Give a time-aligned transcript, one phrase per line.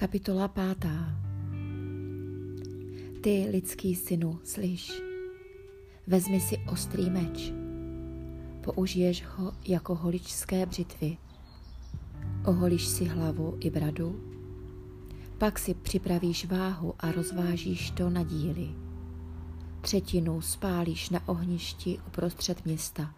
[0.00, 1.16] Kapitola pátá.
[3.20, 4.92] Ty, lidský synu, slyš,
[6.06, 7.52] vezmi si ostrý meč,
[8.60, 11.16] použiješ ho jako holičské břitvy,
[12.46, 14.20] oholíš si hlavu i bradu,
[15.38, 18.68] pak si připravíš váhu a rozvážíš to na díly.
[19.80, 23.14] Třetinu spálíš na ohništi uprostřed města,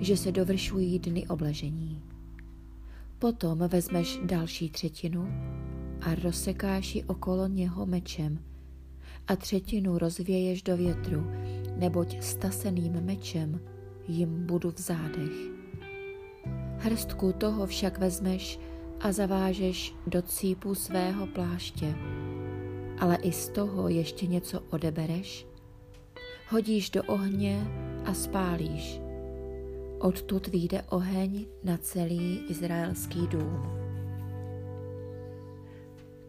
[0.00, 2.02] že se dovršují dny obležení.
[3.18, 5.28] Potom vezmeš další třetinu
[6.02, 8.38] a rozsekáš ji okolo něho mečem
[9.28, 11.26] a třetinu rozvěješ do větru,
[11.76, 13.60] neboť staseným mečem
[14.08, 15.32] jim budu v zádech.
[16.78, 18.58] Hrstku toho však vezmeš
[19.00, 21.94] a zavážeš do cípu svého pláště,
[22.98, 25.46] ale i z toho ještě něco odebereš,
[26.48, 27.66] hodíš do ohně
[28.04, 29.00] a spálíš.
[29.98, 33.81] Odtud vyjde oheň na celý izraelský dům.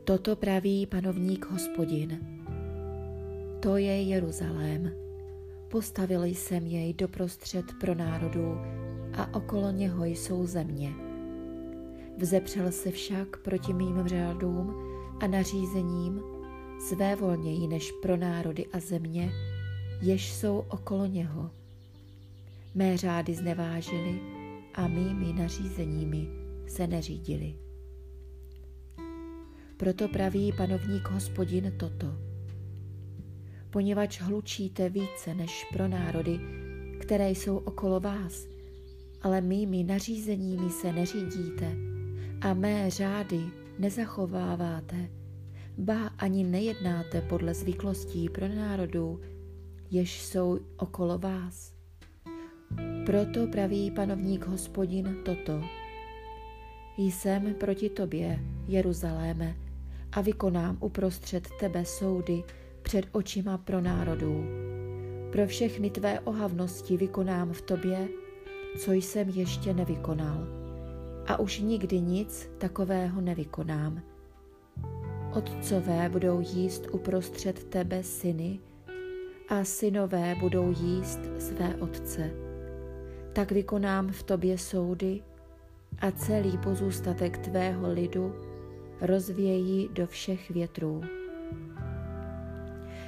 [0.06, 2.20] Toto praví panovník hospodin.
[3.60, 4.92] To je Jeruzalém.
[5.68, 8.58] Postavil jsem jej doprostřed pro národů
[9.14, 10.94] a okolo něho jsou země.
[12.18, 14.76] Vzepřel se však proti mým řádům
[15.22, 16.22] a nařízením
[16.90, 19.32] své volněji než pro národy a země,
[20.02, 21.52] jež jsou okolo něho.
[22.76, 24.20] Mé řády znevážili
[24.74, 26.28] a mými nařízeními
[26.68, 27.56] se neřídili.
[29.78, 32.08] Proto praví panovník hospodin toto.
[33.70, 36.40] Poněvadž hlučíte více než pro národy,
[37.02, 38.48] které jsou okolo vás,
[39.22, 41.76] ale mými nařízeními se neřídíte
[42.42, 43.42] a mé řády
[43.80, 45.10] nezachováváte,
[45.78, 49.22] ba ani nejednáte podle zvyklostí pro národů,
[49.92, 51.74] jež jsou okolo vás.
[53.06, 55.83] Proto praví panovník hospodin toto.
[56.98, 59.56] Jsem proti tobě, Jeruzaléme,
[60.12, 62.44] a vykonám uprostřed tebe soudy
[62.82, 64.44] před očima pro národů.
[65.32, 68.08] Pro všechny tvé ohavnosti vykonám v tobě,
[68.80, 70.48] co jsem ještě nevykonal.
[71.28, 74.02] A už nikdy nic takového nevykonám.
[75.34, 78.60] Otcové budou jíst uprostřed tebe syny
[79.50, 82.32] a synové budou jíst své otce.
[83.34, 85.22] Tak vykonám v tobě soudy
[86.04, 88.36] a celý pozůstatek tvého lidu
[89.02, 91.02] rozvějí do všech větrů.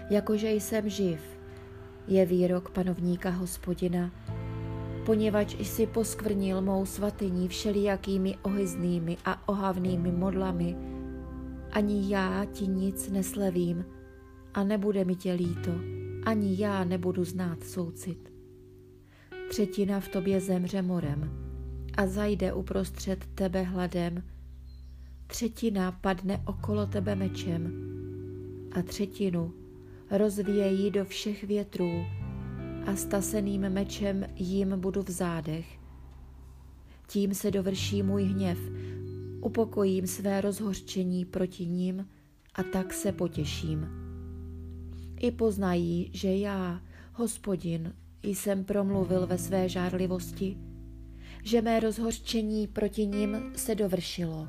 [0.10, 1.20] Jakože jsem živ,
[2.08, 4.12] je výrok panovníka hospodina,
[5.06, 10.76] poněvadž jsi poskvrnil mou svatyní všelijakými ohyznými a ohavnými modlami,
[11.72, 13.86] ani já ti nic neslevím
[14.54, 15.72] a nebude mi tě líto,
[16.26, 18.34] ani já nebudu znát soucit.
[19.50, 21.45] Třetina v tobě zemře morem
[21.98, 24.24] a zajde uprostřed tebe hladem,
[25.28, 27.74] třetina padne okolo tebe mečem
[28.72, 29.54] a třetinu
[30.12, 32.06] rozvíjejí do všech větrů
[32.86, 35.80] a staseným mečem jim budu v zádech.
[37.08, 38.60] Tím se dovrší můj hněv,
[39.42, 42.08] upokojím své rozhořčení proti ním
[42.56, 43.88] a tak se potěším.
[45.20, 46.82] I poznají, že já,
[47.14, 50.58] hospodin, jsem promluvil ve své žárlivosti,
[51.46, 54.48] že mé rozhořčení proti ním se dovršilo.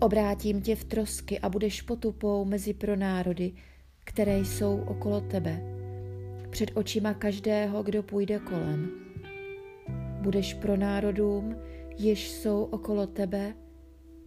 [0.00, 3.52] Obrátím tě v trosky a budeš potupou mezi pronárody,
[4.04, 5.62] které jsou okolo tebe,
[6.50, 8.90] před očima každého, kdo půjde kolem.
[10.20, 11.56] Budeš pro národům,
[11.98, 13.54] jež jsou okolo tebe,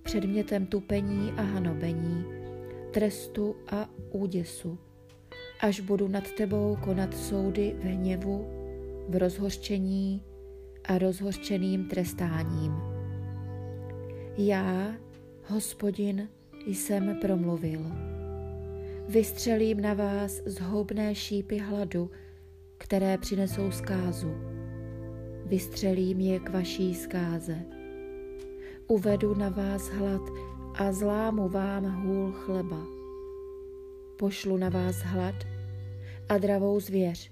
[0.04, 2.26] předmětem tupení a hanobení,
[2.94, 4.80] trestu a úděsu,
[5.60, 8.48] až budu nad tebou konat soudy v hněvu,
[9.10, 10.24] v rozhořčení
[10.88, 12.74] a rozhořčeným trestáním.
[14.38, 14.94] Já,
[15.46, 16.30] Hospodin,
[16.66, 17.82] jsem promluvil.
[19.08, 22.12] Vystřelím na vás zhoubné šípy hladu,
[22.78, 24.32] které přinesou zkázu.
[25.46, 27.58] Vystřelím je k vaší zkáze.
[28.88, 30.22] Uvedu na vás hlad
[30.74, 32.84] a zlámu vám hůl chleba.
[34.18, 35.36] Pošlu na vás hlad
[36.30, 37.32] a dravou zvěř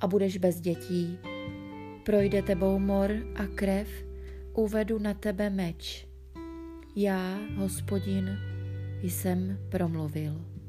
[0.00, 1.18] a budeš bez dětí.
[2.04, 3.88] Projde tebou mor a krev,
[4.54, 6.10] uvedu na tebe meč
[6.96, 8.38] já, hospodin,
[9.02, 10.59] jsem promluvil.